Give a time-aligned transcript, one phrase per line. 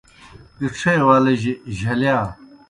[0.61, 2.17] اِڇھے ولِجیْ جھلِیا